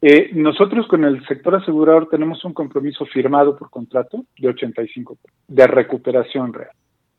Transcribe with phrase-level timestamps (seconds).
[0.00, 5.66] Eh, nosotros con el sector asegurador tenemos un compromiso firmado por contrato de 85 de
[5.66, 6.70] recuperación real.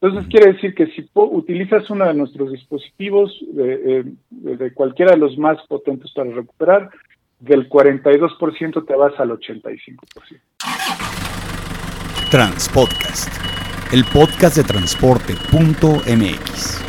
[0.01, 5.37] Entonces quiere decir que si utilizas uno de nuestros dispositivos, eh, de cualquiera de los
[5.37, 6.89] más potentes para recuperar,
[7.39, 10.39] del 42% te vas al 85%.
[12.32, 16.88] Transpodcast, el podcast de transporte.mx.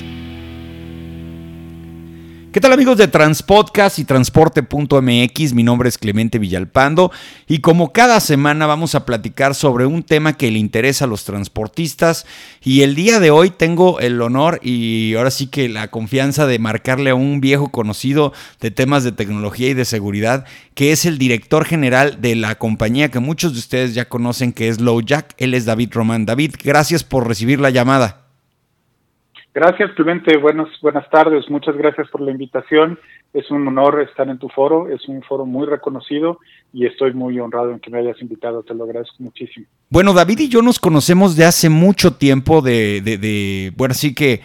[2.51, 5.53] ¿Qué tal amigos de Transpodcast y Transporte.mx?
[5.53, 7.09] Mi nombre es Clemente Villalpando
[7.47, 11.23] y como cada semana vamos a platicar sobre un tema que le interesa a los
[11.23, 12.25] transportistas
[12.61, 16.59] y el día de hoy tengo el honor y ahora sí que la confianza de
[16.59, 20.43] marcarle a un viejo conocido de temas de tecnología y de seguridad
[20.75, 24.67] que es el director general de la compañía que muchos de ustedes ya conocen que
[24.67, 25.35] es LowJack.
[25.37, 26.25] Él es David Román.
[26.25, 28.20] David, gracias por recibir la llamada.
[29.53, 30.37] Gracias, Clemente.
[30.37, 31.49] Buenas, buenas tardes.
[31.49, 32.97] Muchas gracias por la invitación.
[33.33, 34.87] Es un honor estar en tu foro.
[34.87, 36.39] Es un foro muy reconocido
[36.71, 38.63] y estoy muy honrado en que me hayas invitado.
[38.63, 39.67] Te lo agradezco muchísimo.
[39.91, 44.13] Bueno, David y yo nos conocemos de hace mucho tiempo de, de, de bueno, sí
[44.13, 44.39] que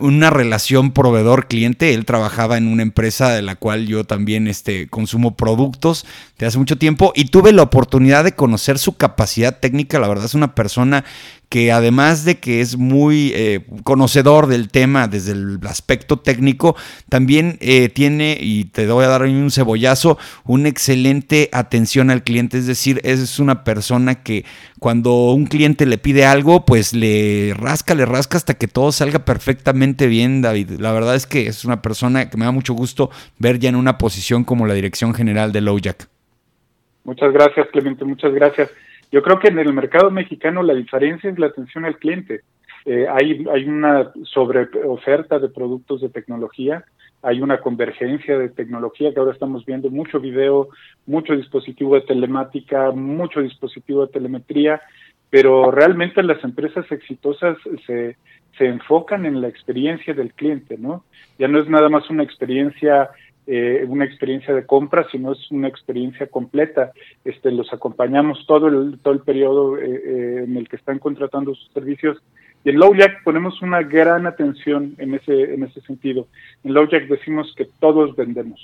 [0.00, 1.92] una relación proveedor-cliente.
[1.92, 6.06] Él trabajaba en una empresa de la cual yo también este, consumo productos
[6.38, 9.98] de hace mucho tiempo y tuve la oportunidad de conocer su capacidad técnica.
[9.98, 11.04] La verdad es una persona
[11.50, 16.76] que además de que es muy eh, conocedor del tema desde el aspecto técnico,
[17.08, 22.58] también eh, tiene, y te voy a dar un cebollazo, una excelente atención al cliente.
[22.58, 24.44] Es decir, es una persona que
[24.78, 29.24] cuando un cliente le pide algo, pues le rasca, le rasca hasta que todo salga
[29.24, 30.72] perfectamente bien, David.
[30.78, 33.76] La verdad es que es una persona que me da mucho gusto ver ya en
[33.76, 36.08] una posición como la dirección general de Lowjack.
[37.04, 38.70] Muchas gracias, Clemente, muchas gracias.
[39.10, 42.42] Yo creo que en el mercado mexicano la diferencia es la atención al cliente.
[42.90, 46.86] Eh, hay, hay una sobreoferta de productos de tecnología,
[47.20, 50.68] hay una convergencia de tecnología que ahora estamos viendo mucho video,
[51.04, 54.80] mucho dispositivo de telemática, mucho dispositivo de telemetría,
[55.28, 58.16] pero realmente las empresas exitosas se,
[58.56, 61.04] se enfocan en la experiencia del cliente, ¿no?
[61.38, 63.10] Ya no es nada más una experiencia
[63.50, 66.92] eh, una experiencia de compra, sino es una experiencia completa.
[67.24, 71.54] Este, los acompañamos todo el, todo el periodo eh, eh, en el que están contratando
[71.54, 72.18] sus servicios.
[72.64, 76.26] Y en LowJack ponemos una gran atención en ese, en ese sentido.
[76.64, 78.60] En LowJack decimos que todos vendemos,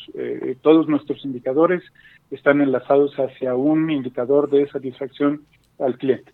[0.63, 1.83] todos nuestros indicadores
[2.31, 5.43] están enlazados hacia un indicador de satisfacción
[5.79, 6.33] al cliente.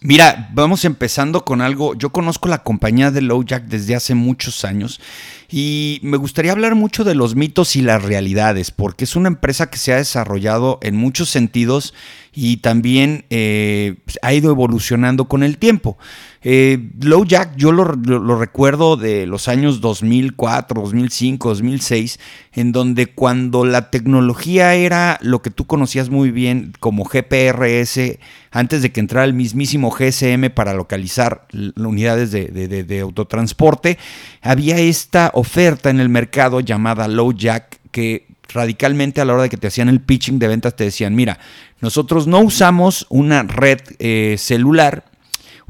[0.00, 1.94] Mira, vamos empezando con algo.
[1.94, 5.00] Yo conozco la compañía de LowJack desde hace muchos años
[5.50, 9.70] y me gustaría hablar mucho de los mitos y las realidades, porque es una empresa
[9.70, 11.94] que se ha desarrollado en muchos sentidos
[12.40, 15.98] y también eh, ha ido evolucionando con el tiempo.
[16.42, 17.84] Eh, Low Jack yo lo,
[18.38, 22.20] recuerdo de los años 2004, 2005, 2006,
[22.52, 28.20] en donde cuando la tecnología era lo que tú conocías muy bien como GPRS,
[28.52, 33.98] antes de que entrara el mismísimo GSM para localizar unidades de, de autotransporte,
[34.42, 39.48] había esta oferta en el mercado llamada Low Jack que radicalmente a la hora de
[39.50, 41.38] que te hacían el pitching de ventas te decían, mira,
[41.80, 45.04] nosotros no usamos una red eh, celular,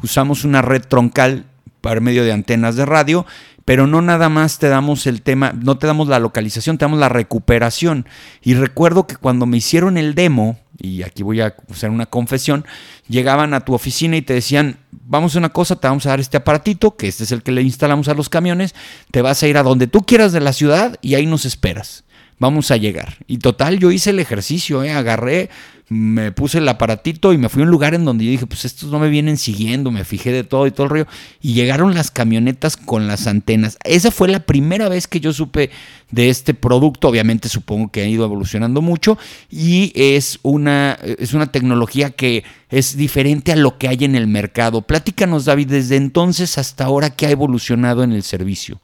[0.02, 1.46] usamos una red troncal
[1.80, 3.26] por medio de antenas de radio,
[3.64, 6.98] pero no nada más te damos el tema, no te damos la localización, te damos
[6.98, 8.06] la recuperación.
[8.42, 12.64] Y recuerdo que cuando me hicieron el demo, y aquí voy a hacer una confesión,
[13.08, 16.20] llegaban a tu oficina y te decían, vamos a una cosa, te vamos a dar
[16.20, 18.74] este aparatito, que este es el que le instalamos a los camiones,
[19.10, 22.04] te vas a ir a donde tú quieras de la ciudad y ahí nos esperas
[22.38, 23.16] vamos a llegar.
[23.26, 24.92] Y total, yo hice el ejercicio, ¿eh?
[24.92, 25.50] agarré,
[25.90, 28.64] me puse el aparatito y me fui a un lugar en donde yo dije, pues
[28.66, 31.06] estos no me vienen siguiendo, me fijé de todo y todo el río.
[31.40, 33.78] Y llegaron las camionetas con las antenas.
[33.84, 35.70] Esa fue la primera vez que yo supe
[36.10, 37.08] de este producto.
[37.08, 39.16] Obviamente supongo que ha ido evolucionando mucho
[39.50, 44.26] y es una, es una tecnología que es diferente a lo que hay en el
[44.26, 44.82] mercado.
[44.82, 48.80] Platícanos, David, desde entonces hasta ahora, ¿qué ha evolucionado en el servicio?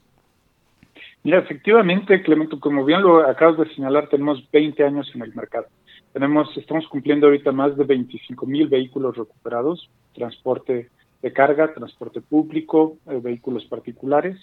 [1.25, 5.67] Mira, efectivamente, Clemente, como bien lo acabas de señalar, tenemos 20 años en el mercado.
[6.13, 10.91] Tenemos, estamos cumpliendo ahorita más de 25 mil vehículos recuperados, transporte
[11.23, 14.37] de carga, transporte público, eh, vehículos particulares.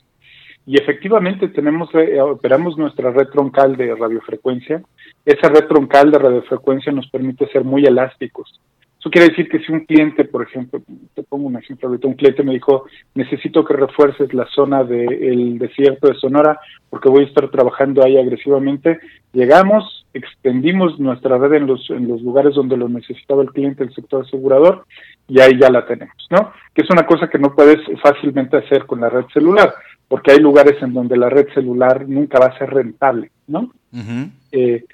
[0.66, 4.81] Y efectivamente tenemos, eh, operamos nuestra red troncal de radiofrecuencia.
[5.24, 8.60] Esa red troncal de radiofrecuencia nos permite ser muy elásticos.
[9.01, 10.80] Eso quiere decir que si un cliente, por ejemplo,
[11.15, 15.57] te pongo un ejemplo ahorita, un cliente me dijo, necesito que refuerces la zona del
[15.57, 19.00] desierto de Sonora porque voy a estar trabajando ahí agresivamente,
[19.33, 23.95] llegamos, extendimos nuestra red en los, en los lugares donde lo necesitaba el cliente, el
[23.95, 24.86] sector asegurador,
[25.27, 26.51] y ahí ya la tenemos, ¿no?
[26.75, 29.74] Que es una cosa que no puedes fácilmente hacer con la red celular,
[30.07, 33.71] porque hay lugares en donde la red celular nunca va a ser rentable, ¿no?
[34.51, 34.86] eh,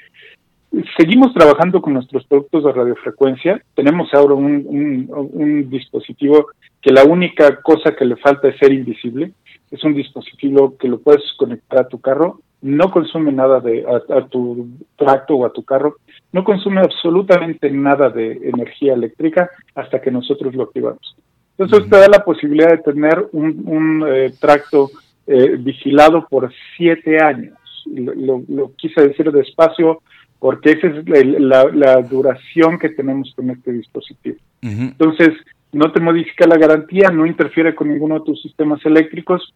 [0.97, 3.61] Seguimos trabajando con nuestros productos de radiofrecuencia.
[3.73, 6.47] Tenemos ahora un, dispositivo
[6.81, 9.31] que la única cosa que le falta es ser invisible.
[9.71, 14.21] Es un dispositivo que lo puedes conectar a tu carro, no consume nada de a,
[14.27, 15.95] tu tracto o a tu carro,
[16.31, 21.15] no consume absolutamente nada de energía eléctrica hasta que nosotros lo activamos.
[21.57, 24.89] Entonces te da la posibilidad de tener un, eh, tracto
[25.25, 27.57] eh, vigilado por siete años.
[27.85, 30.01] Lo, lo, quise decir despacio
[30.39, 31.07] porque esa es
[31.39, 34.37] la, duración que tenemos con este dispositivo.
[34.61, 35.33] Entonces,
[35.71, 39.53] no te modifica la garantía, no interfiere con ninguno de tus sistemas eléctricos,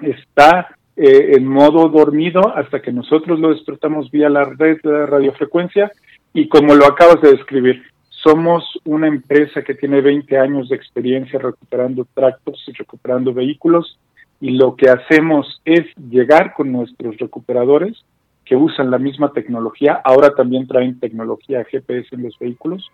[0.00, 5.90] está eh, en modo dormido hasta que nosotros lo despertamos vía la red de radiofrecuencia
[6.32, 11.38] y como lo acabas de describir, somos una empresa que tiene 20 años de experiencia
[11.38, 13.98] recuperando tractos y recuperando vehículos
[14.40, 18.04] y lo que hacemos es llegar con nuestros recuperadores
[18.44, 22.90] que usan la misma tecnología, ahora también traen tecnología GPS en los vehículos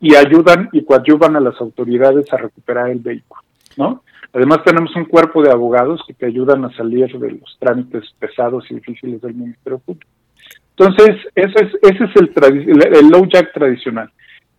[0.00, 3.42] y ayudan y coadyuvan a las autoridades a recuperar el vehículo,
[3.76, 4.02] ¿no?
[4.32, 8.64] Además tenemos un cuerpo de abogados que te ayudan a salir de los trámites pesados
[8.70, 10.10] y difíciles del Ministerio Público.
[10.76, 14.10] Entonces, ese es, ese es el, el, low jack tradicional.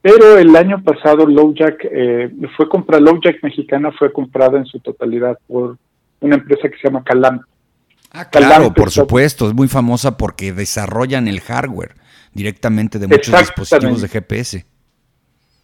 [0.01, 4.65] Pero el año pasado low jack eh, fue comprada, low jack mexicana fue comprada en
[4.65, 5.77] su totalidad por
[6.19, 7.41] una empresa que se llama Calam.
[8.13, 11.95] Ah, claro, por supuesto, es muy famosa porque desarrollan el hardware
[12.31, 14.65] directamente de muchos dispositivos de GPS.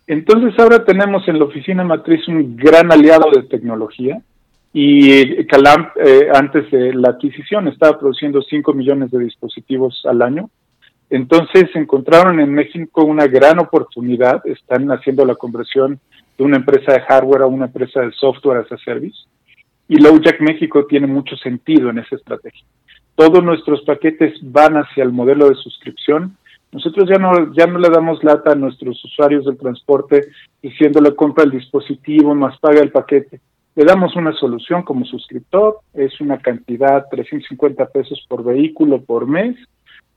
[0.07, 4.19] Entonces ahora tenemos en la oficina matriz un gran aliado de tecnología
[4.74, 10.50] y Calamp eh, antes de la adquisición estaba produciendo 5 millones de dispositivos al año.
[11.12, 16.00] Entonces encontraron en México una gran oportunidad, están haciendo la conversión
[16.36, 19.18] de una empresa de hardware a una empresa de software as a service
[19.89, 22.63] y LowJack México tiene mucho sentido en esa estrategia.
[23.15, 26.38] Todos nuestros paquetes van hacia el modelo de suscripción.
[26.71, 30.27] Nosotros ya no, ya no le damos lata a nuestros usuarios del transporte
[30.62, 33.41] diciéndole compra el dispositivo más paga el paquete.
[33.75, 39.57] Le damos una solución como suscriptor, es una cantidad 350 pesos por vehículo por mes,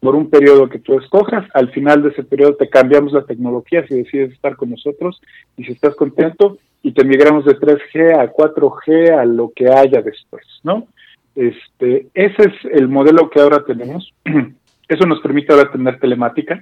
[0.00, 1.48] por un periodo que tú escojas.
[1.54, 5.22] Al final de ese periodo te cambiamos la tecnología si decides estar con nosotros
[5.56, 10.02] y si estás contento y te migramos de 3G a 4G a lo que haya
[10.02, 10.88] después, ¿no?
[11.34, 14.12] Este, ese es el modelo que ahora tenemos.
[14.88, 16.60] Eso nos permite ahora tener telemática,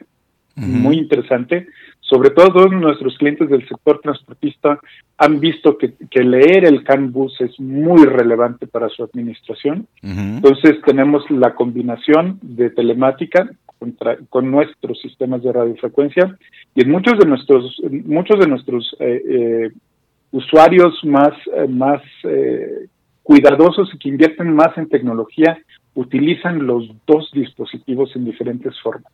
[0.55, 1.67] muy interesante.
[2.01, 4.79] Sobre todo todos nuestros clientes del sector transportista
[5.17, 9.87] han visto que, leer el CAN-BUS es muy relevante para su administración.
[10.03, 13.49] Entonces tenemos la combinación de telemática
[14.29, 16.37] con nuestros sistemas de radiofrecuencia
[16.75, 19.71] y en muchos de nuestros muchos de nuestros eh, eh,
[20.33, 22.87] usuarios más, eh, más eh,
[23.23, 25.59] cuidadosos y que invierten más en tecnología
[25.95, 29.13] utilizan los dos dispositivos en diferentes formas.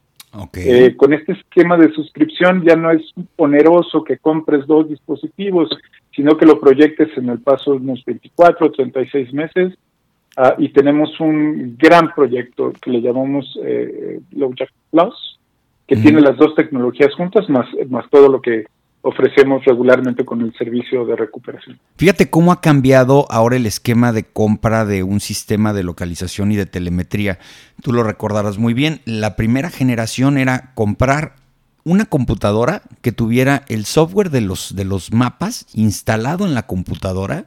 [0.54, 3.02] Eh, con este esquema de suscripción ya no es
[3.36, 5.70] oneroso que compres dos dispositivos,
[6.14, 9.74] sino que lo proyectes en el paso de unos 24 o 36 meses.
[10.36, 15.38] Ah, y tenemos un gran proyecto que le llamamos eh, LowJack Plus,
[15.86, 18.66] que tiene las dos tecnologías juntas, más, más todo lo que
[19.06, 21.78] ofrecemos regularmente con el servicio de recuperación.
[21.96, 26.56] Fíjate cómo ha cambiado ahora el esquema de compra de un sistema de localización y
[26.56, 27.38] de telemetría.
[27.82, 29.00] Tú lo recordarás muy bien.
[29.04, 31.36] La primera generación era comprar
[31.84, 37.46] una computadora que tuviera el software de los, de los mapas instalado en la computadora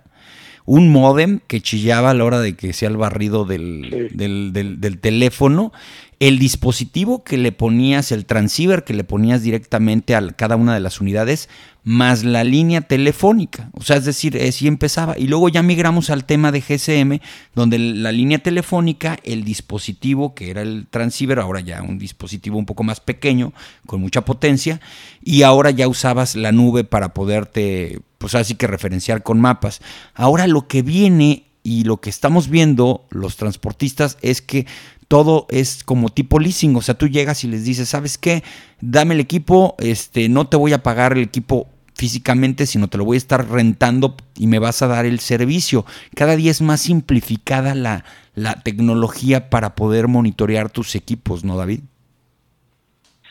[0.70, 5.74] un modem que chillaba a la hora de que sea el barrido del, del, teléfono,
[6.20, 10.80] el dispositivo que le ponías, el transceiver que le ponías directamente a cada una de
[10.80, 11.50] las unidades,
[11.90, 13.72] más la línea telefónica.
[13.74, 15.18] O sea, es decir, así empezaba.
[15.18, 17.20] Y luego ya migramos al tema de GSM,
[17.56, 22.68] donde la línea telefónica, el dispositivo que era el transceiver, ahora ya un dispositivo un
[22.68, 23.54] poco más pequeño,
[23.88, 24.80] con mucha potencia,
[25.24, 29.82] y ahora ya usabas la nube para poderte pues así que referenciar con mapas.
[30.14, 34.68] Ahora lo que viene y lo que estamos viendo los transportistas es que
[35.08, 38.44] todo es como tipo leasing, o sea, tú llegas y les dices, ¿sabes qué?
[38.80, 41.68] Dame el equipo, este, no te voy a pagar el equipo
[42.00, 45.84] físicamente, sino te lo voy a estar rentando y me vas a dar el servicio.
[46.16, 51.82] Cada día es más simplificada la, la tecnología para poder monitorear tus equipos, ¿no, David?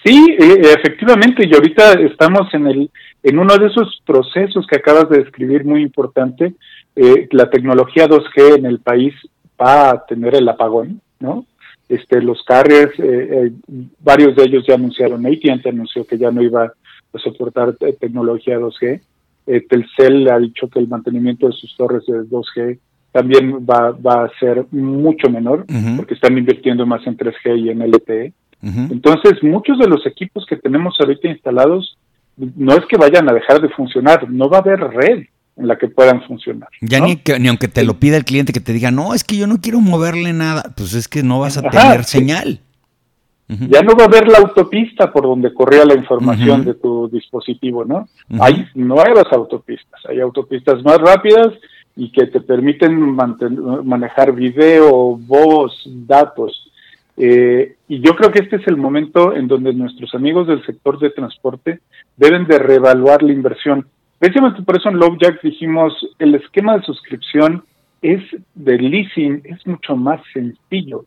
[0.04, 2.90] Sí, eh, efectivamente, y ahorita estamos en el
[3.22, 6.52] en uno de esos procesos que acabas de describir muy importante.
[6.94, 9.14] Eh, la tecnología 2G en el país
[9.60, 11.46] va a tener el apagón, ¿no?
[11.88, 13.50] Este, los carriers, eh,
[14.00, 16.72] varios de ellos ya anunciaron, AT&T anunció que ya no iba
[17.18, 19.00] soportar tecnología 2G.
[19.68, 22.78] Telcel ha dicho que el mantenimiento de sus torres de 2G
[23.12, 25.64] también va, va a ser mucho menor,
[25.96, 28.32] porque están invirtiendo más en 3G y en LTE.
[28.62, 31.96] Entonces, muchos de los equipos que tenemos ahorita instalados
[32.36, 35.24] no es que vayan a dejar de funcionar, no va a haber red
[35.56, 36.68] en la que puedan funcionar.
[36.80, 39.24] Ya ni, que, ni aunque te lo pida el cliente que te diga, no, es
[39.24, 42.60] que yo no quiero moverle nada, pues es que no vas a tener señal.
[43.48, 47.84] Ya no va a haber la autopista por donde corría la información de tu dispositivo,
[47.84, 48.06] ¿no?
[48.40, 51.48] Hay nuevas autopistas, hay autopistas más rápidas
[51.96, 53.16] y que te permiten
[53.84, 56.70] manejar video, voz, datos.
[57.16, 60.98] Eh, y yo creo que este es el momento en donde nuestros amigos del sector
[61.00, 61.80] de transporte
[62.16, 63.86] deben de reevaluar la inversión.
[64.18, 67.64] Precisamente por eso en Jack dijimos, el esquema de suscripción
[68.02, 68.22] es
[68.54, 71.04] de leasing, es mucho más sencillo,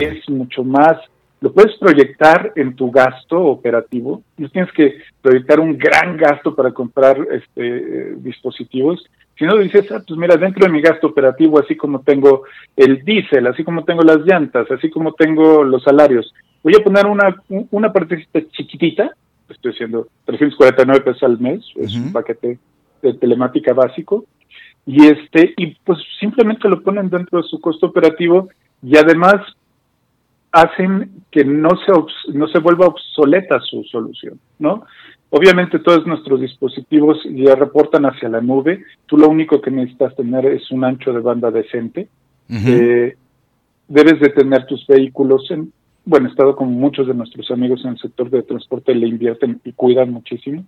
[0.00, 0.98] es mucho más,
[1.40, 6.72] lo puedes proyectar en tu gasto operativo, no tienes que proyectar un gran gasto para
[6.72, 9.04] comprar este, eh, dispositivos,
[9.38, 12.42] si no dices, ah, pues mira, dentro de mi gasto operativo, así como tengo
[12.76, 17.06] el diésel, así como tengo las llantas, así como tengo los salarios, voy a poner
[17.06, 17.36] una,
[17.70, 19.12] una partecita chiquitita,
[19.48, 22.58] estoy haciendo 349 pesos al mes, es un paquete
[23.00, 24.24] de telemática básico,
[24.88, 28.48] y este, y pues simplemente lo ponen dentro de su costo operativo.
[28.82, 29.42] Y además
[30.52, 34.84] hacen que no se, no se vuelva obsoleta su solución, ¿no?
[35.30, 38.82] Obviamente todos nuestros dispositivos ya reportan hacia la nube.
[39.04, 42.08] Tú lo único que necesitas tener es un ancho de banda decente.
[42.50, 43.14] Eh,
[43.88, 45.70] debes de tener tus vehículos en
[46.06, 49.72] buen estado, como muchos de nuestros amigos en el sector de transporte le invierten y
[49.72, 50.64] cuidan muchísimo.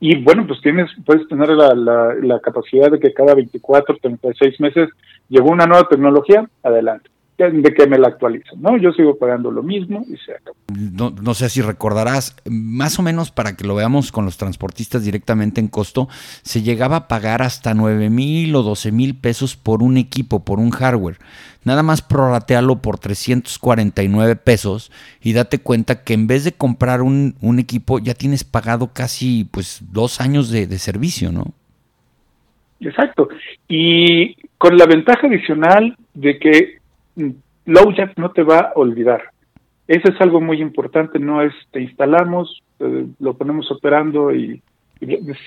[0.00, 4.58] Y bueno, pues tienes, puedes tener la, la, la capacidad de que cada 24, 36
[4.60, 4.88] meses
[5.28, 8.76] llegó una nueva tecnología, adelante de que me la actualizan, ¿no?
[8.76, 10.56] Yo sigo pagando lo mismo y se acabó.
[10.68, 15.04] No, no, sé si recordarás, más o menos para que lo veamos con los transportistas
[15.04, 16.08] directamente en costo,
[16.42, 20.58] se llegaba a pagar hasta 9 mil o 12 mil pesos por un equipo, por
[20.58, 21.18] un hardware.
[21.62, 24.90] Nada más prorratealo por 349 pesos
[25.22, 29.48] y date cuenta que en vez de comprar un, un equipo ya tienes pagado casi
[29.52, 31.54] pues dos años de, de servicio, ¿no?
[32.80, 33.28] Exacto.
[33.68, 36.77] Y con la ventaja adicional de que
[37.66, 39.22] LowJack no te va a olvidar.
[39.86, 44.62] Eso es algo muy importante, no es te instalamos, eh, lo ponemos operando y,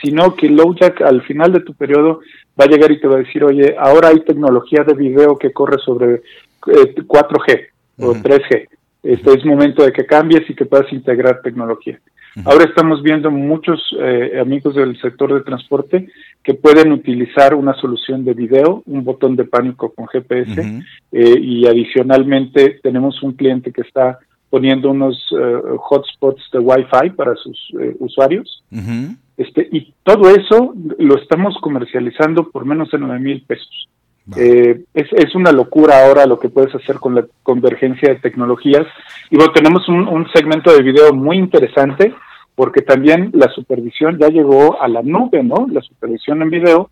[0.01, 2.21] sino que LowJack al final de tu periodo
[2.59, 5.51] va a llegar y te va a decir, oye, ahora hay tecnología de video que
[5.51, 6.21] corre sobre
[6.61, 8.67] 4G eh, o 3G.
[9.03, 11.99] Este es momento de que cambies y que puedas integrar tecnología.
[12.45, 16.07] Ahora estamos viendo muchos eh, amigos del sector de transporte
[16.41, 21.67] que pueden utilizar una solución de video, un botón de pánico con GPS eh, y
[21.67, 24.19] adicionalmente tenemos un cliente que está
[24.49, 27.57] poniendo unos eh, hotspots de Wi-Fi para sus
[27.99, 28.63] usuarios.
[29.35, 33.89] este, y todo eso lo estamos comercializando por menos de 9 mil pesos.
[34.35, 38.85] Es, es, una locura ahora lo que puedes hacer con la convergencia de tecnologías.
[39.29, 42.13] Y bueno, tenemos un, un segmento de video muy interesante
[42.55, 45.67] porque también la supervisión ya llegó a la nube, ¿no?
[45.71, 46.89] La supervisión en video,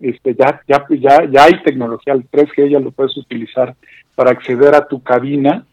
[0.00, 3.74] este, ya, ya, ya, ya hay tecnología, el 3G ya lo puedes utilizar
[4.14, 5.64] para acceder a tu cabina,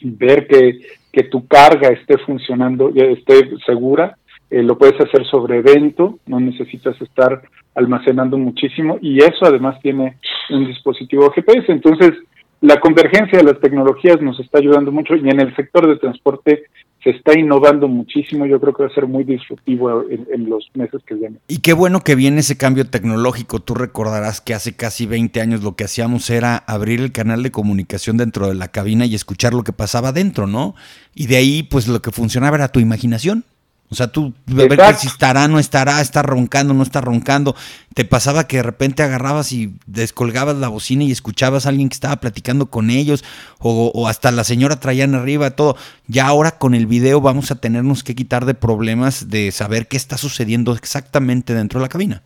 [0.00, 0.80] y ver que,
[1.10, 4.16] que tu carga esté funcionando, esté segura,
[4.54, 7.42] eh, lo puedes hacer sobre evento, no necesitas estar
[7.74, 10.16] almacenando muchísimo y eso además tiene
[10.48, 11.72] un dispositivo GPS.
[11.72, 12.12] Entonces,
[12.60, 16.66] la convergencia de las tecnologías nos está ayudando mucho y en el sector de transporte
[17.02, 21.02] se está innovando muchísimo, yo creo que va a ser muy disruptivo en, los meses
[21.04, 21.40] que vienen.
[21.48, 23.58] Y qué bueno que viene ese cambio tecnológico.
[23.58, 27.50] Tú recordarás que hace casi 20 años lo que hacíamos era abrir el canal de
[27.50, 30.76] comunicación dentro de la cabina y escuchar lo que pasaba dentro, ¿no?
[31.12, 33.44] Y de ahí, pues lo que funcionaba era tu imaginación.
[33.90, 37.54] O sea, tú ver que si estará, no estará, está roncando, no está roncando.
[37.94, 41.94] Te pasaba que de repente agarrabas y descolgabas la bocina y escuchabas a alguien que
[41.94, 43.24] estaba platicando con ellos,
[43.60, 45.76] o, hasta la señora traían arriba, todo.
[46.08, 49.96] Ya ahora con el video vamos a tenernos que quitar de problemas de saber qué
[49.96, 52.22] está sucediendo exactamente dentro de la cabina.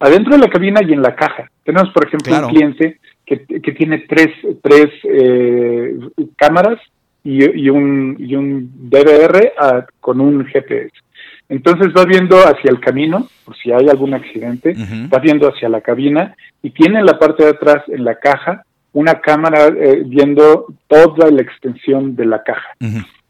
[0.00, 1.50] Adentro de la cabina y en la caja.
[1.62, 4.28] Tenemos, por ejemplo, un cliente que, que tiene tres,
[4.62, 5.98] tres eh,
[6.36, 6.80] cámaras
[7.26, 9.52] y, un, y un DVR
[10.00, 10.92] con un GPS.
[11.48, 14.74] Entonces va viendo hacia el camino, por si hay algún accidente,
[15.12, 18.64] va viendo hacia la cabina y tiene en la parte de atrás, en la caja,
[18.92, 22.70] una cámara eh, viendo toda la extensión de la caja.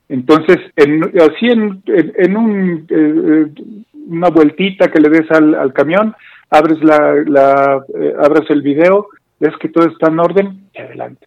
[0.09, 3.62] Entonces, en, así en, en, un, eh,
[4.09, 6.15] una vueltita que le des al, al camión,
[6.50, 9.09] abres la, la eh, abres el video,
[9.41, 11.26] ves que todo está en orden y adelante.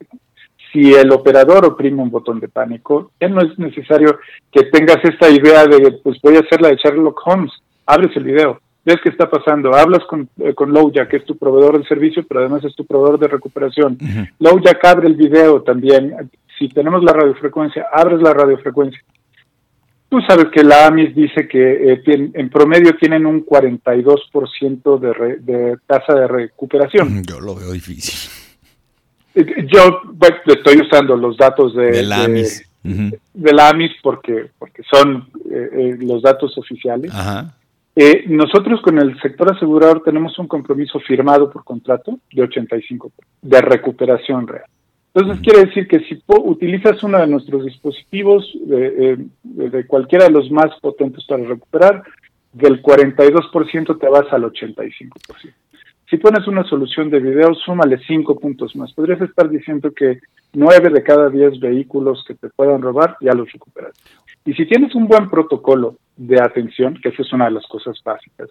[0.71, 4.19] Si el operador oprime un botón de pánico, ya no es necesario
[4.51, 7.51] que tengas esta idea de, pues voy a hacer la de Sherlock Holmes,
[7.85, 11.37] abres el video, ves qué está pasando, hablas con, eh, con Lowjack, que es tu
[11.37, 13.97] proveedor de servicio, pero además es tu proveedor de recuperación.
[14.01, 16.29] Uh Lowjack abre el video también.
[16.57, 19.01] Si tenemos la radiofrecuencia, abres la radiofrecuencia.
[20.09, 25.77] Tú sabes que la AMIS dice que eh, en promedio tienen un 42% de, de
[25.85, 27.23] tasa de recuperación.
[27.23, 28.48] Yo lo veo difícil.
[29.35, 30.01] Eh, yo
[30.45, 35.97] estoy usando los datos de, de la AMIS, de, la AMIS porque, porque son eh,
[35.99, 37.11] los datos oficiales.
[38.27, 44.47] nosotros con el sector asegurador tenemos un compromiso firmado por contrato de 85 de recuperación
[44.47, 44.65] real.
[45.13, 50.51] Entonces quiere decir que si utilizas uno de nuestros dispositivos, eh, de cualquiera de los
[50.51, 52.03] más potentes para recuperar,
[52.53, 55.11] del 42% te vas al 85%.
[56.09, 58.91] Si pones una solución de video, súmale 5 puntos más.
[58.93, 60.19] Podrías estar diciendo que
[60.53, 63.93] 9 de cada 10 vehículos que te puedan robar ya los recuperas.
[64.43, 68.01] Y si tienes un buen protocolo de atención, que esa es una de las cosas
[68.03, 68.49] básicas,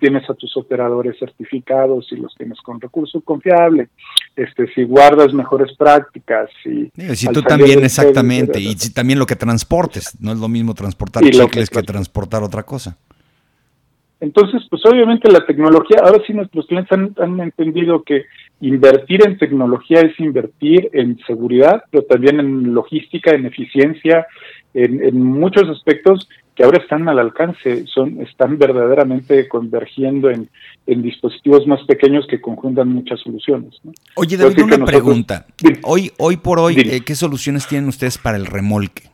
[0.00, 3.88] tienes a tus operadores certificados y los tienes con recurso confiable,
[4.34, 9.36] este, si guardas mejores prácticas, si, si tú también exactamente, y si también lo que
[9.36, 12.96] transportes, no es lo mismo transportar chicles que, que transportar otra cosa.
[14.24, 18.24] Entonces, pues obviamente la tecnología, ahora sí nuestros clientes han, han, entendido que
[18.62, 24.26] invertir en tecnología es invertir en seguridad, pero también en logística, en eficiencia,
[24.72, 26.26] en, muchos aspectos
[26.56, 30.48] que ahora están al alcance, son, están verdaderamente convergiendo en,
[30.86, 33.78] dispositivos más pequeños que conjuntan muchas soluciones.
[34.14, 35.44] Oye, David, una pregunta.
[35.82, 39.10] Hoy, hoy por hoy, eh, ¿qué soluciones tienen ustedes para el remolque?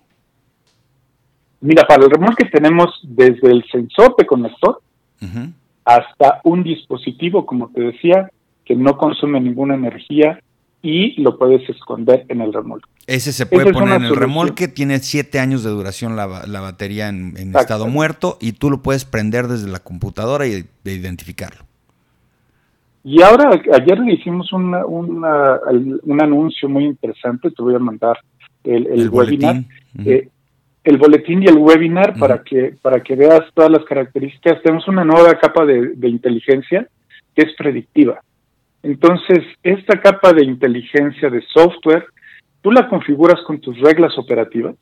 [1.62, 4.80] Mira, para el remolque tenemos desde el sensor de conector
[5.84, 8.30] hasta un dispositivo, como te decía,
[8.64, 10.40] que no consume ninguna energía
[10.82, 12.88] y lo puedes esconder en el remolque.
[13.06, 17.34] Ese se puede poner en el remolque, tiene siete años de duración la, batería en,
[17.56, 21.64] estado muerto y tú lo puedes prender desde la computadora y de identificarlo.
[23.02, 28.18] Y ahora, ayer hicimos una, un anuncio muy interesante, te voy a mandar
[28.64, 29.64] el, webinar,
[30.04, 30.28] eh,
[30.84, 34.62] el boletín y el webinar para, que, para que veas todas las características.
[34.62, 36.88] Tenemos una nueva capa de inteligencia
[37.34, 38.20] que es predictiva.
[38.82, 42.06] Entonces, esta capa de inteligencia de software,
[42.62, 44.76] tú la configuras con tus reglas operativas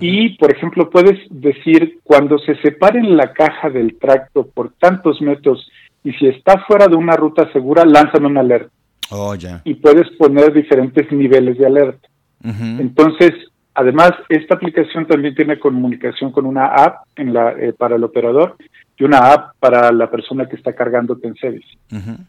[0.00, 5.68] y, por ejemplo, puedes decir cuando se separen la caja del tracto por tantos metros
[6.04, 8.70] y si está fuera de una ruta segura, lánzame una alerta.
[9.10, 12.08] Oh, y puedes poner diferentes niveles de alerta.
[12.44, 13.32] Entonces,
[13.78, 18.56] además, esta aplicación también tiene comunicación con una app en la, eh, para el operador
[18.96, 21.68] y una app para la persona que está cargando en service.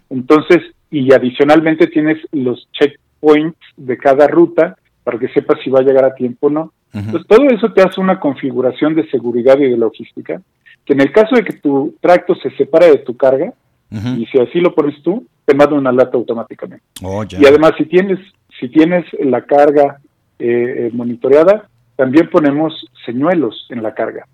[0.09, 0.59] Entonces,
[0.91, 6.05] y adicionalmente tienes los checkpoints de cada ruta para que sepas si va a llegar
[6.05, 6.73] a tiempo o no.
[6.93, 10.41] Entonces, todo eso te hace una configuración de seguridad y de logística,
[10.85, 13.53] que en el caso de que tu tracto se separe de tu carga,
[13.91, 16.85] y si así lo pones tú, te manda una lata automáticamente.
[17.01, 18.19] Oh, y además, si tienes,
[18.59, 19.99] si tienes la carga
[20.39, 22.73] eh, eh, monitoreada, también ponemos
[23.05, 24.25] señuelos en la carga.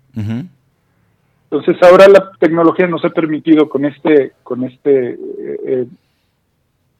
[1.50, 5.18] Entonces ahora la tecnología nos ha permitido con este, con este, eh,
[5.66, 5.86] eh,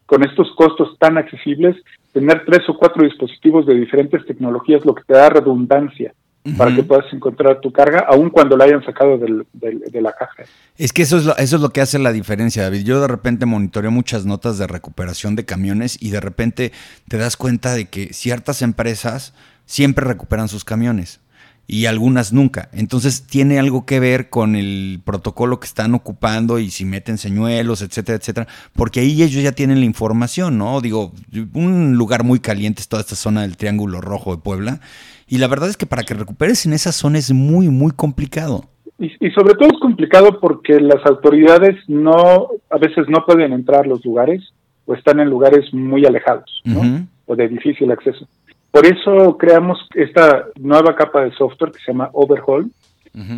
[0.07, 1.77] con estos costos tan accesibles,
[2.13, 6.13] tener tres o cuatro dispositivos de diferentes tecnologías, lo que te da redundancia
[6.57, 10.45] para que puedas encontrar tu carga, aun cuando la hayan sacado de la caja.
[10.77, 12.85] Es que eso es, lo, eso es lo que hace la diferencia, David.
[12.85, 16.73] Yo de repente monitoreo muchas notas de recuperación de camiones y de repente
[17.09, 21.21] te das cuenta de que ciertas empresas siempre recuperan sus camiones
[21.67, 22.69] y algunas nunca.
[22.73, 27.83] Entonces tiene algo que ver con el protocolo que están ocupando y si meten señuelos,
[27.83, 30.81] etcétera, etcétera, porque ahí ellos ya tienen la información, ¿no?
[30.81, 31.13] Digo,
[31.55, 34.81] un lugar muy caliente es toda esta zona del Triángulo Rojo de Puebla
[35.29, 38.65] y la verdad es que para que recuperes en esa zona es muy, muy complicado.
[38.99, 43.89] Y, sobre todo es complicado porque las autoridades no, a veces no pueden entrar a
[43.89, 44.43] los lugares
[44.87, 47.07] o están en lugares muy alejados, ¿no?
[47.27, 48.27] O de difícil acceso.
[48.71, 52.71] Por eso creamos esta nueva capa de software que se llama Overhaul,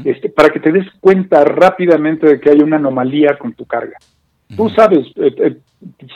[0.04, 3.96] este, para que te des cuenta rápidamente de que hay una anomalía con tu carga.
[4.56, 5.56] Tú sabes, eh, eh,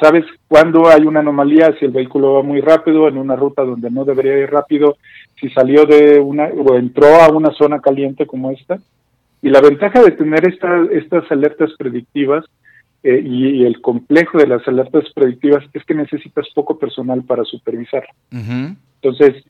[0.01, 3.90] sabes cuándo hay una anomalía, si el vehículo va muy rápido en una ruta donde
[3.90, 4.97] no debería ir rápido,
[5.40, 8.79] si salió de una o entró a una zona caliente como esta.
[9.42, 12.45] Y la ventaja de tener esta, estas alertas predictivas
[13.03, 18.05] eh, y, el complejo de las alertas predictivas es que necesitas poco personal para supervisar.
[18.31, 19.45] Entonces,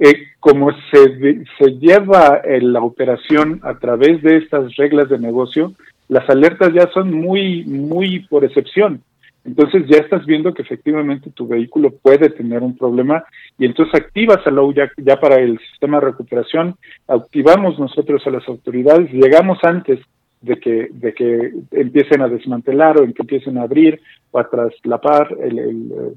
[0.00, 5.72] eh, como se, se lleva la operación a través de estas reglas de negocio,
[6.08, 9.02] las alertas ya son muy, muy por excepción.
[9.44, 13.24] Entonces ya estás viendo que efectivamente tu vehículo puede tener un problema
[13.58, 16.74] y entonces activas a LOW ya, ya para el sistema de recuperación,
[17.06, 20.00] activamos nosotros a las autoridades, llegamos antes
[20.42, 24.48] de que, de que empiecen a desmantelar o en que empiecen a abrir o a
[24.48, 26.12] traslapar el, el, eh,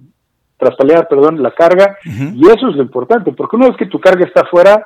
[0.57, 4.25] traspalear, perdón, la carga, y eso es lo importante, porque una vez que tu carga
[4.25, 4.85] está afuera,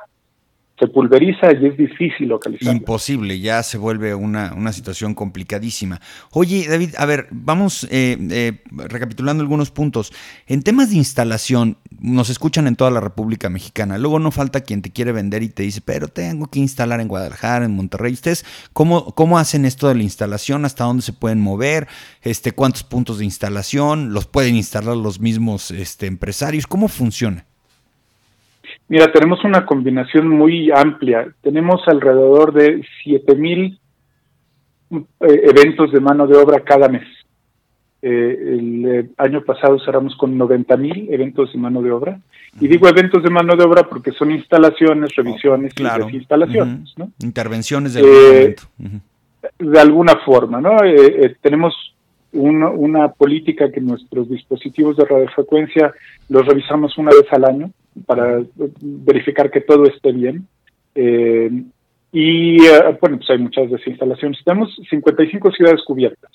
[0.78, 2.74] se pulveriza y es difícil localizar.
[2.74, 6.00] Imposible, ya se vuelve una, una, situación complicadísima.
[6.32, 10.12] Oye, David, a ver, vamos eh, eh, recapitulando algunos puntos.
[10.46, 13.96] En temas de instalación, nos escuchan en toda la República Mexicana.
[13.96, 17.08] Luego no falta quien te quiere vender y te dice, pero tengo que instalar en
[17.08, 18.12] Guadalajara, en Monterrey.
[18.12, 20.66] ¿Ustedes cómo, cómo hacen esto de la instalación?
[20.66, 21.88] ¿Hasta dónde se pueden mover?
[22.20, 24.12] Este, ¿Cuántos puntos de instalación?
[24.12, 26.66] ¿Los pueden instalar los mismos este, empresarios?
[26.66, 27.46] ¿Cómo funciona?
[28.88, 31.28] Mira, tenemos una combinación muy amplia.
[31.42, 33.78] Tenemos alrededor de 7000
[34.90, 37.06] eh, eventos de mano de obra cada mes.
[38.02, 42.20] Eh, el eh, año pasado cerramos con 90.000 eventos de mano de obra.
[42.60, 46.94] Y digo eventos de mano de obra porque son instalaciones, revisiones y desinstalaciones.
[46.96, 47.10] ¿no?
[47.22, 49.02] Intervenciones de algún
[49.58, 50.76] De alguna forma, ¿no?
[51.42, 51.74] tenemos
[52.32, 55.92] una política que nuestros dispositivos de radiofrecuencia
[56.28, 57.70] los revisamos una vez al año
[58.04, 58.42] para
[58.80, 60.46] verificar que todo esté bien.
[60.94, 61.50] Eh,
[62.12, 64.38] y eh, bueno, pues hay muchas desinstalaciones.
[64.44, 66.30] Tenemos 55 ciudades cubiertas.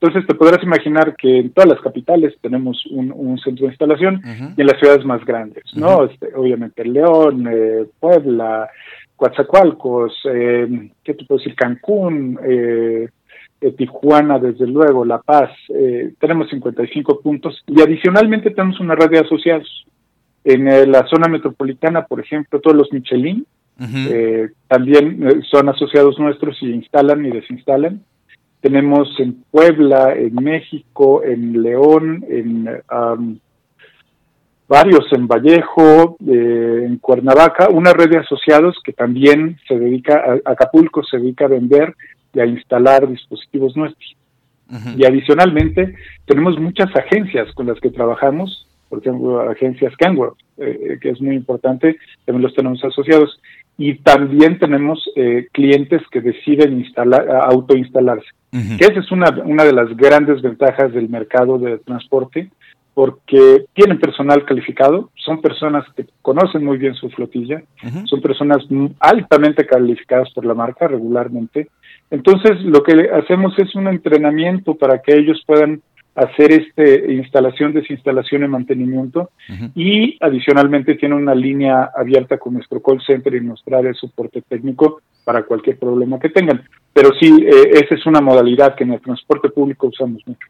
[0.00, 4.22] Entonces te podrás imaginar que en todas las capitales tenemos un, centro de instalación
[4.56, 6.04] y en las ciudades más grandes, ¿no?
[6.04, 8.70] este, obviamente León, eh, Puebla,
[9.14, 11.54] Coatzacoalcos, eh, ¿qué te puedo decir?
[11.54, 13.08] Cancún, eh,
[13.76, 15.50] Tijuana, desde luego, La Paz,
[16.18, 19.84] tenemos 55 puntos y adicionalmente tenemos una red de asociados.
[20.44, 23.46] En eh, la zona metropolitana, por ejemplo, todos los Michelin
[23.78, 28.02] eh, también eh, son asociados nuestros y instalan y desinstalan.
[28.60, 32.68] Tenemos en Puebla, en México, en León, en
[34.68, 41.02] varios en Vallejo, en Cuernavaca, una red de asociados que también se dedica, a, Acapulco
[41.02, 41.94] se dedica a vender
[42.34, 44.16] y a instalar dispositivos nuestros.
[44.96, 45.94] Y adicionalmente
[46.26, 51.36] tenemos muchas agencias con las que trabajamos por ejemplo, agencias Kenworth, eh, que es muy
[51.36, 53.40] importante, también los tenemos asociados.
[53.78, 59.72] Y también tenemos eh, clientes que deciden instalar, autoinstalarse, que esa es una, una de
[59.72, 62.50] las grandes ventajas del mercado de transporte,
[62.92, 67.62] porque tienen personal calificado, son personas que conocen muy bien su flotilla,
[68.04, 68.58] son personas
[68.98, 71.68] altamente calificadas por la marca regularmente.
[72.10, 75.80] Entonces, lo que hacemos es un entrenamiento para que ellos puedan
[76.20, 79.30] hacer este instalación, desinstalación y mantenimiento
[79.74, 85.00] y adicionalmente tiene una línea abierta con nuestro call center y mostrar el soporte técnico
[85.24, 86.62] para cualquier problema que tengan.
[86.92, 90.46] Pero sí, eh, esa es una modalidad que en el transporte público usamos mucho.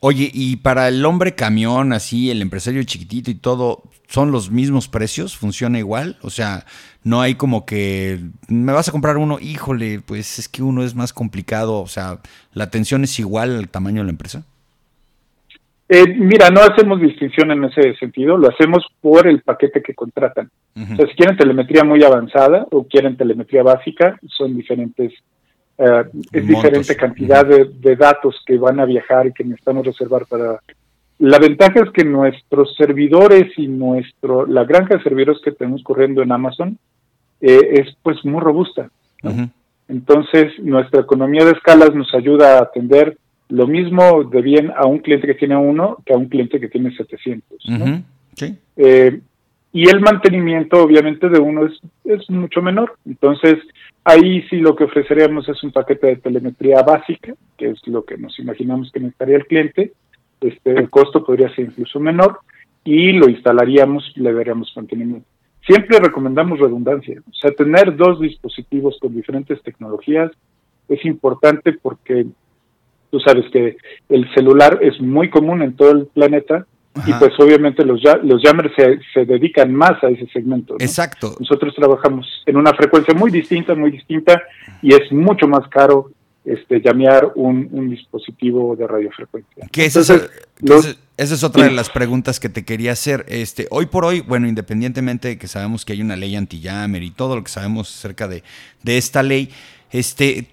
[0.00, 4.86] Oye, y para el hombre camión, así, el empresario chiquitito y todo, ¿son los mismos
[4.86, 5.36] precios?
[5.36, 6.18] ¿Funciona igual?
[6.22, 6.66] O sea,
[7.02, 10.94] no hay como que me vas a comprar uno, híjole, pues es que uno es
[10.94, 12.20] más complicado, o sea,
[12.52, 14.44] ¿la atención es igual al tamaño de la empresa?
[15.88, 20.50] Eh, mira, no hacemos distinción en ese sentido, lo hacemos por el paquete que contratan.
[20.74, 25.14] si quieren telemetría muy avanzada o quieren telemetría básica, son diferentes,
[25.78, 30.60] eh, es diferente cantidad de, datos que van a viajar y que necesitamos reservar para...
[31.20, 36.22] La ventaja es que nuestros servidores y nuestro, la granja de servidores que tenemos corriendo
[36.22, 36.78] en Amazon
[37.40, 38.90] eh, es pues muy robusta.
[39.88, 43.16] Entonces, nuestra economía de escalas nos ayuda a atender
[43.48, 46.68] lo mismo de bien a un cliente que tiene uno que a un cliente que
[46.68, 47.64] tiene 700.
[48.76, 49.20] Eh,
[49.72, 52.96] y el mantenimiento, obviamente, de uno es, es mucho menor.
[53.06, 53.56] Entonces,
[54.04, 58.16] ahí sí lo que ofreceríamos es un paquete de telemetría básica, que es lo que
[58.16, 59.92] nos imaginamos que necesitaría el cliente.
[60.40, 62.40] Este, el costo podría ser incluso menor
[62.84, 65.26] y lo instalaríamos y le daríamos mantenimiento.
[65.66, 70.30] Siempre recomendamos redundancia, o sea, tener dos dispositivos con diferentes tecnologías
[70.88, 72.26] es importante porque
[73.10, 73.76] Tú sabes que
[74.08, 76.66] el celular es muy común en todo el planeta
[77.06, 78.72] y pues obviamente los, los jammers
[79.14, 80.76] se, dedican más a ese segmento.
[80.78, 81.36] Exacto.
[81.38, 84.42] Nosotros trabajamos en una frecuencia muy distinta, muy distinta
[84.82, 86.10] y es mucho más caro
[86.44, 89.68] este, llamear un, dispositivo de radiofrecuencia.
[89.70, 90.14] ¿Qué es eso?
[91.16, 93.24] esa es otra de las preguntas que te quería hacer.
[93.28, 97.10] Este, hoy por hoy, bueno, independientemente de que sabemos que hay una ley anti-jammer y
[97.10, 98.42] todo lo que sabemos acerca de,
[98.82, 99.50] de esta ley,
[99.90, 100.46] este,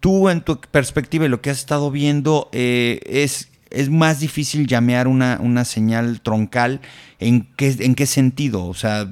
[0.00, 4.66] tú en tu perspectiva y lo que has estado viendo eh, es es más difícil
[4.66, 6.80] llamear una, una señal troncal.
[7.20, 8.64] ¿En qué, ¿En qué sentido?
[8.66, 9.06] O sea,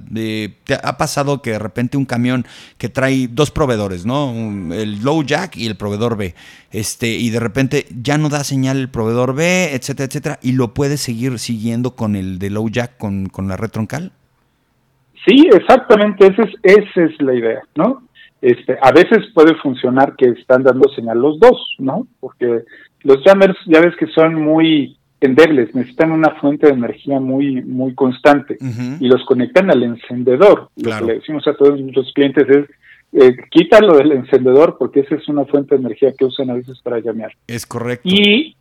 [0.83, 2.47] ha pasado que de repente un camión
[2.79, 4.33] que trae dos proveedores, ¿no?
[4.73, 6.35] el low jack y el proveedor B.
[6.71, 10.73] Este, y de repente ya no da señal el proveedor B, etcétera, etcétera, y lo
[10.73, 14.13] puede seguir siguiendo con el de low jack con, con la red troncal.
[15.27, 18.06] Sí, exactamente, esa es, esa es la idea, ¿no?
[18.41, 22.07] Este, a veces puede funcionar que están dando señal los dos, ¿no?
[22.21, 22.65] Porque
[23.03, 27.95] los jammers ya ves que son muy endebles, necesitan una fuente de energía muy muy
[27.95, 28.59] constante
[29.01, 30.69] y los conectan al encendedor.
[30.77, 32.67] Lo que le decimos a todos los clientes es
[33.13, 36.79] eh, quítalo del encendedor porque esa es una fuente de energía que usan a veces
[36.83, 37.33] para llamear.
[37.47, 38.07] Es correcto.
[38.07, 38.57] Y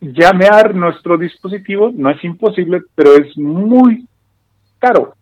[0.00, 4.06] llamear nuestro dispositivo no es imposible, pero es muy
[4.78, 5.14] caro.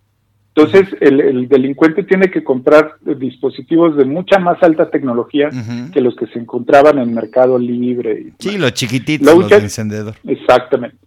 [0.55, 5.49] Entonces, el, delincuente tiene que comprar dispositivos de mucha más alta tecnología
[5.93, 8.33] que los que se encontraban en Mercado Libre.
[8.39, 10.15] sí, los chiquititos, los de encendedor.
[10.27, 10.99] Exactamente.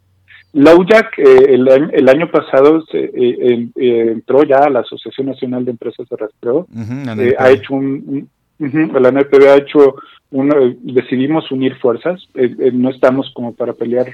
[0.55, 3.12] Lowjack eh, el, año pasado eh,
[3.75, 6.65] eh, entró ya a la Asociación Nacional de Empresas de Rastreo.
[7.38, 9.95] ha hecho un, la NPB ha hecho
[10.31, 12.25] un, decidimos unir fuerzas.
[12.71, 14.08] no estamos como para pelear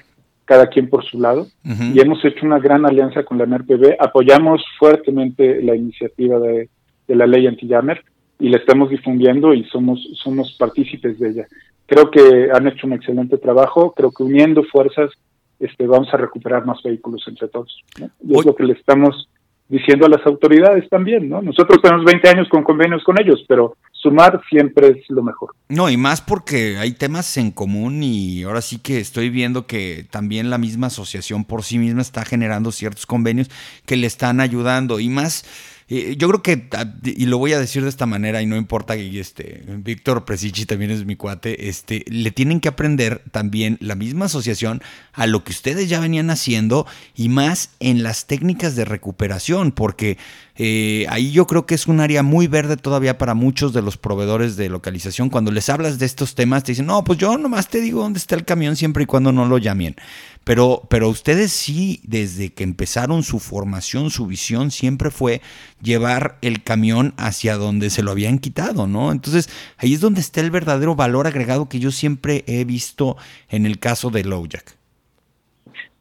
[0.51, 4.61] cada quien por su lado, y hemos hecho una gran alianza con la NRPB, apoyamos
[4.77, 6.67] fuertemente la iniciativa de,
[7.07, 8.03] la ley anti-Jammer
[8.37, 11.47] y la estamos difundiendo y somos, somos partícipes de ella.
[11.85, 15.11] Creo que han hecho un excelente trabajo, creo que uniendo fuerzas
[15.57, 17.73] este, vamos a recuperar más vehículos entre todos.
[17.97, 19.29] Y es lo que le estamos
[19.71, 21.41] diciendo a las autoridades también, ¿no?
[21.41, 25.51] Nosotros tenemos 20 años con convenios con ellos, pero sumar siempre es lo mejor.
[25.69, 30.05] No, y más porque hay temas en común y ahora sí que estoy viendo que
[30.11, 33.49] también la misma asociación por sí misma está generando ciertos convenios
[33.85, 35.45] que le están ayudando y más
[35.91, 38.95] yo creo que, ah, y lo voy a decir de esta manera, y no importa
[38.95, 43.95] que este, Víctor Presichi también es mi cuate, este, le tienen que aprender también la
[43.95, 48.85] misma asociación a lo que ustedes ya venían haciendo y más en las técnicas de
[48.85, 50.17] recuperación, porque
[50.55, 53.97] eh, ahí yo creo que es un área muy verde todavía para muchos de los
[53.97, 55.29] proveedores de localización.
[55.29, 58.19] Cuando les hablas de estos temas, te dicen, no, pues yo nomás te digo dónde
[58.19, 59.95] está el camión siempre y cuando no lo llamen.
[60.43, 65.41] Pero, pero ustedes sí, desde que empezaron su formación, su visión siempre fue
[65.81, 69.11] llevar el camión hacia donde se lo habían quitado, ¿no?
[69.11, 73.17] Entonces ahí es donde está el verdadero valor agregado que yo siempre he visto
[73.49, 74.75] en el caso de Lowjack.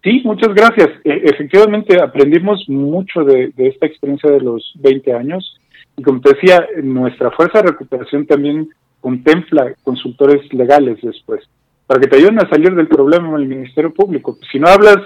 [0.03, 0.88] Sí, muchas gracias.
[1.05, 5.61] E, efectivamente, aprendimos mucho de, de, esta experiencia de los 20 años.
[5.98, 8.70] Y como te decía, nuestra fuerza de recuperación también
[9.03, 11.46] contempla consultores legales después
[11.90, 14.38] para que te ayuden a salir del problema en el Ministerio Público.
[14.53, 14.98] Si no hablas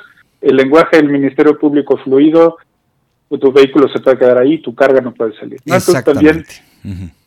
[0.43, 2.59] el lenguaje del Ministerio Público fluido,
[3.27, 5.61] pues tu vehículo se puede quedar ahí, tu carga no puede salir.
[5.65, 6.45] Entonces también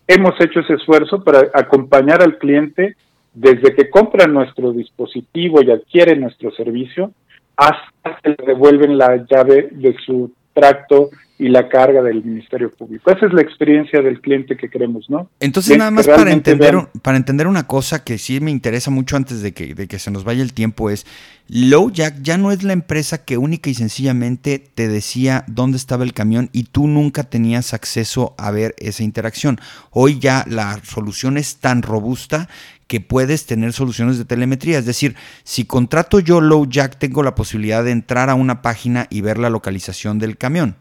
[0.06, 2.96] hemos hecho ese esfuerzo para acompañar al cliente
[3.34, 7.12] desde que compra nuestro dispositivo y adquiere nuestro servicio
[7.56, 13.12] hasta que le devuelven la llave de su tracto y la carga del Ministerio Público.
[13.12, 15.30] Esa es la experiencia del cliente que queremos, ¿no?
[15.40, 19.44] Entonces, nada más para entender, para entender una cosa que sí me interesa mucho antes
[19.44, 21.06] de que, de que se nos vaya el tiempo es,
[21.48, 26.14] Lowjack ya no es la empresa que única y sencillamente te decía dónde estaba el
[26.14, 29.60] camión y tú nunca tenías acceso a ver esa interacción.
[29.92, 32.50] Hoy ya la solución es tan robusta
[32.88, 34.78] que puedes tener soluciones de telemetría.
[34.78, 39.22] Es decir, si contrato yo Lowjack, tengo la posibilidad de entrar a una página y
[39.22, 40.76] ver la localización del camión.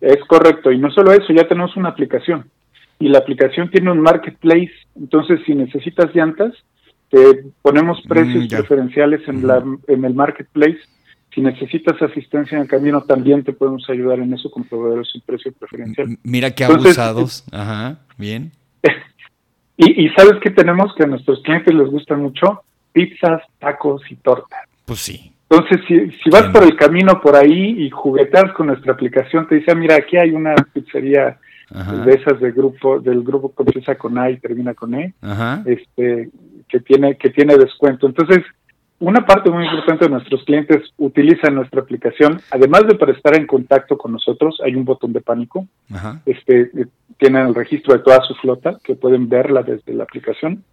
[0.00, 2.48] Es correcto, y no solo eso, ya tenemos una aplicación.
[2.98, 6.54] Y la aplicación tiene un marketplace, entonces si necesitas llantas,
[7.10, 10.78] te ponemos mm, precios preferenciales en, la, en el marketplace.
[11.34, 15.20] Si necesitas asistencia en el camino, también te podemos ayudar en eso con proveedores sin
[15.20, 16.18] precio preferencial.
[16.22, 17.44] Mira qué abusados.
[17.52, 18.52] Ajá, bien.
[19.80, 22.62] Y, y sabes que tenemos que a nuestros clientes les gusta mucho
[22.92, 24.60] pizzas, tacos y tortas.
[24.84, 25.32] Pues sí.
[25.48, 29.56] Entonces, si, si vas por el camino por ahí y juguetas con nuestra aplicación, te
[29.56, 31.38] dice, ah, mira, aquí hay una pizzería
[32.04, 35.14] de esas del grupo, del grupo que empieza con A y termina con E,
[35.66, 36.30] este,
[36.68, 38.06] que tiene, que tiene descuento.
[38.06, 38.38] Entonces,
[39.00, 43.46] una parte muy importante de nuestros clientes utilizan nuestra aplicación, además de para estar en
[43.46, 45.66] contacto con nosotros, hay un botón de pánico,
[46.26, 46.86] este, eh,
[47.16, 50.64] tienen el registro de toda su flota, que pueden verla desde la aplicación,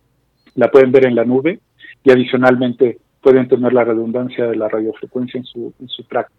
[0.56, 1.60] la pueden ver en la nube
[2.04, 6.30] y adicionalmente pueden tener la redundancia de la radiofrecuencia en su, en su track.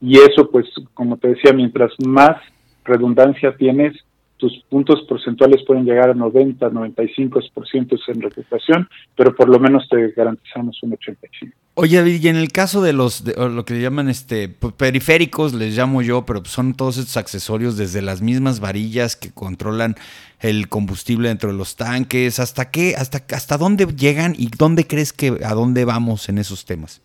[0.00, 2.36] Y eso, pues, como te decía, mientras más
[2.84, 3.94] redundancia tienes,
[4.36, 10.08] tus puntos porcentuales pueden llegar a 90, 95% en recuperación, pero por lo menos te
[10.08, 11.52] garantizamos un 85%.
[11.78, 16.00] Oye, y en el caso de los, de, lo que llaman este, periféricos, les llamo
[16.00, 19.94] yo, pero son todos estos accesorios desde las mismas varillas que controlan
[20.40, 25.12] el combustible dentro de los tanques, hasta qué, hasta, hasta dónde llegan y dónde crees
[25.12, 27.02] que, a dónde vamos en esos temas.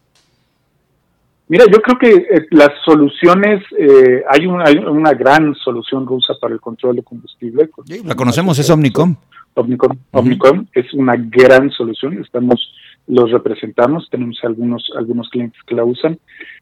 [1.52, 6.34] Mira, yo creo que eh, las soluciones, eh, hay, una, hay, una, gran solución rusa
[6.40, 7.70] para el control de combustible.
[7.86, 9.18] Sí, la conocemos, es Omnicom.
[9.56, 10.68] Omnicom, uh -huh.
[10.72, 12.74] es una gran solución, estamos
[13.06, 16.18] los representamos, tenemos algunos algunos clientes que la usan.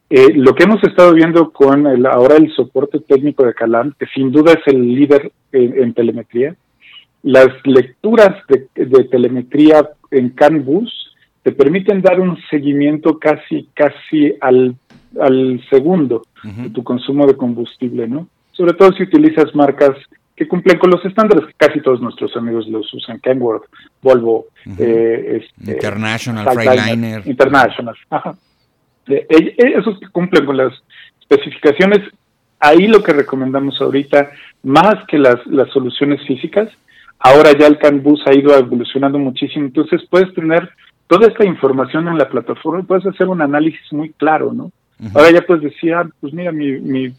[0.10, 4.08] Eh, lo que hemos estado viendo con el, ahora el soporte técnico de Calam, que
[4.08, 6.56] sin duda es el líder en, en telemetría,
[7.22, 11.09] las lecturas de, de, telemetría en CAN Bus
[11.44, 14.76] te permiten dar un seguimiento casi casi al,
[15.20, 16.64] al segundo uh -huh.
[16.64, 18.28] de tu consumo de combustible, ¿no?
[18.52, 19.96] Sobre todo si utilizas marcas
[20.36, 23.66] que cumplen con los estándares que casi todos nuestros amigos los usan, Kenworth,
[24.02, 24.76] Volvo, uh -huh.
[24.80, 27.28] eh, este, International, Freightliner.
[27.28, 28.36] International, ajá.
[29.08, 30.74] Eh, esos que cumplen con las
[31.22, 32.00] especificaciones,
[32.60, 34.32] ahí lo que recomendamos ahorita,
[34.64, 36.70] más que las, las soluciones físicas,
[37.20, 40.70] ahora ya el CAN bus ha ido evolucionando muchísimo, entonces puedes tener
[41.10, 44.66] toda esta información en la plataforma y puedes hacer un análisis muy claro, ¿no?
[44.66, 45.12] Uh -huh.
[45.16, 47.12] Ahora ya puedes decir, ah, pues mira, mi, mi,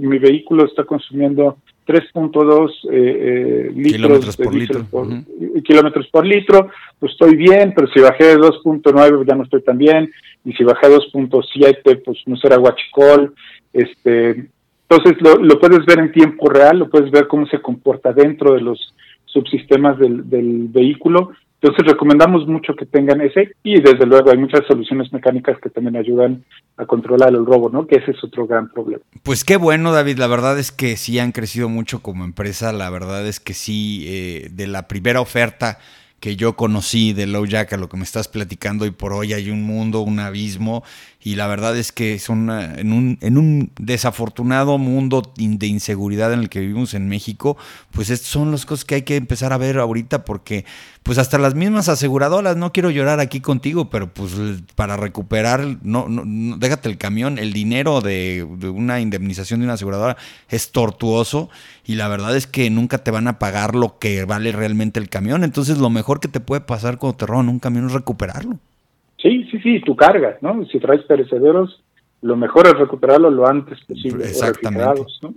[0.00, 4.84] mi vehículo está consumiendo 3.2 eh, eh, litros kilómetros de por litro.
[4.90, 5.62] Por, uh -huh.
[5.62, 9.76] kilómetros por litro, pues estoy bien, pero si bajé de 2.9 ya no estoy tan
[9.76, 10.10] bien,
[10.44, 13.34] y si bajé a 2.7 pues no será guachicol,
[13.74, 14.48] este,
[14.88, 18.54] entonces lo, lo, puedes ver en tiempo real, lo puedes ver cómo se comporta dentro
[18.54, 18.94] de los
[19.26, 21.32] subsistemas del, del vehículo,
[21.64, 25.96] entonces recomendamos mucho que tengan ese y desde luego hay muchas soluciones mecánicas que también
[25.96, 26.44] ayudan
[26.76, 27.86] a controlar el robo, ¿no?
[27.86, 29.02] Que ese es otro gran problema.
[29.22, 30.18] Pues qué bueno, David.
[30.18, 32.74] La verdad es que sí han crecido mucho como empresa.
[32.74, 35.78] La verdad es que sí, eh, de la primera oferta
[36.20, 39.32] que yo conocí de Low Jack a lo que me estás platicando y por hoy
[39.32, 40.84] hay un mundo, un abismo
[41.24, 46.40] y la verdad es que son en un, en un desafortunado mundo de inseguridad en
[46.40, 47.56] el que vivimos en México,
[47.92, 50.66] pues estas son las cosas que hay que empezar a ver ahorita porque
[51.02, 54.32] pues hasta las mismas aseguradoras, no quiero llorar aquí contigo, pero pues
[54.74, 59.64] para recuperar, no, no, no déjate el camión, el dinero de, de, una indemnización de
[59.64, 60.18] una aseguradora
[60.50, 61.48] es tortuoso
[61.86, 65.08] y la verdad es que nunca te van a pagar lo que vale realmente el
[65.08, 68.58] camión, entonces lo mejor que te puede pasar cuando te roban un camión es recuperarlo.
[69.54, 70.64] Sí, sí, tu carga, ¿no?
[70.66, 71.82] Si traes perecederos,
[72.22, 74.24] lo mejor es recuperarlo lo antes posible.
[74.24, 75.02] Exactamente.
[75.22, 75.34] ¿no?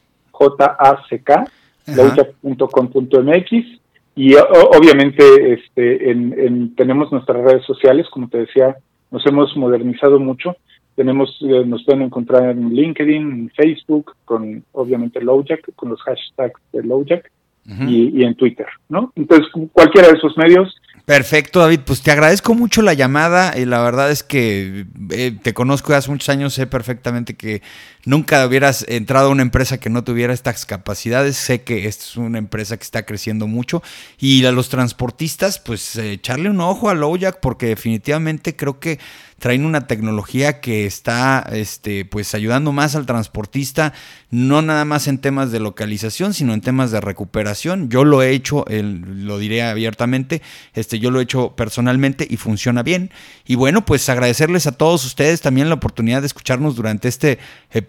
[1.96, 3.82] lowjack.com.mx.
[4.16, 8.76] Y obviamente este, en, en, tenemos nuestras redes sociales, como te decía,
[9.10, 10.58] nos hemos modernizado mucho.
[10.96, 16.60] Tenemos, eh, nos pueden encontrar en LinkedIn, en Facebook, con obviamente Lowjack, con los hashtags
[16.74, 17.32] de Lowjack.
[17.64, 17.90] Uh -huh.
[17.90, 19.14] y, y, en Twitter, ¿no?
[19.16, 20.76] Entonces, cualquiera de esos medios.
[21.12, 21.82] Perfecto, David.
[21.86, 26.10] Pues te agradezco mucho la llamada y la verdad es que eh, te conozco hace
[26.10, 27.62] muchos años, sé perfectamente que
[28.06, 31.38] nunca hubieras entrado a una empresa que no tuviera estas capacidades.
[31.38, 33.82] Sé que esta es una empresa que está creciendo mucho
[34.20, 39.00] y a los transportistas, pues eh, echarle un ojo a Lowjack porque definitivamente creo que
[39.42, 43.92] traen una tecnología que está este, pues ayudando más al transportista,
[44.30, 47.90] no nada más en temas de localización, sino en temas de recuperación.
[47.90, 50.44] Yo lo he hecho, lo diré abiertamente,
[50.76, 53.10] este, yo lo he hecho personalmente y funciona bien.
[53.44, 57.40] Y bueno, pues agradecerles a todos ustedes también la oportunidad de escucharnos durante este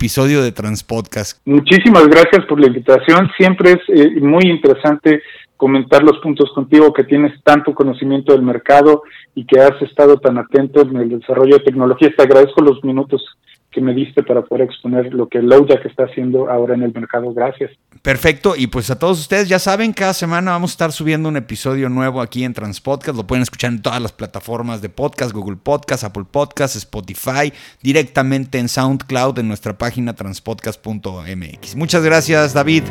[0.03, 1.39] episodio de Transpodcast.
[1.45, 5.23] Muchísimas gracias por la invitación, siempre es eh, muy interesante
[5.57, 9.05] comentar los puntos contigo, que tienes tanto conocimiento del mercado
[9.37, 12.17] y que has estado tan atento en el desarrollo de tecnologías.
[12.17, 13.25] Te agradezco los minutos
[13.73, 17.33] que me diste para poder exponer lo que Lowjack está haciendo ahora en el mercado.
[17.33, 17.71] Gracias.
[18.03, 18.55] Perfecto.
[18.57, 21.89] Y pues a todos ustedes ya saben, cada semana vamos a estar subiendo un episodio
[21.89, 23.17] nuevo aquí en Transpodcast.
[23.17, 28.59] Lo pueden escuchar en todas las plataformas de podcast, Google Podcast, Apple Podcast, Spotify, directamente
[28.59, 31.77] en SoundCloud en nuestra página transpodcast.mx.
[31.77, 32.85] Muchas gracias, David.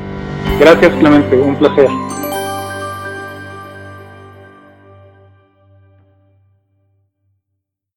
[0.60, 1.38] Gracias, Clemente.
[1.38, 2.31] Un placer.